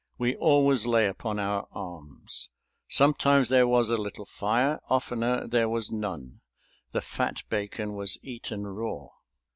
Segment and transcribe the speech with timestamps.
[0.17, 2.49] We always lay upon our arms.
[2.89, 6.41] Sometimes there was a little fire, oftener there was none.
[6.91, 9.09] The fat bacon was eaten raw.